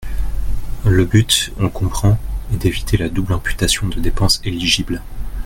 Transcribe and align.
Le 0.83 1.05
but, 1.05 1.51
on 1.59 1.63
le 1.65 1.69
comprend, 1.69 2.17
est 2.51 2.57
d’éviter 2.57 2.97
la 2.97 3.07
double 3.07 3.33
imputation 3.33 3.87
de 3.87 3.99
dépenses 3.99 4.41
éligibles. 4.43 5.03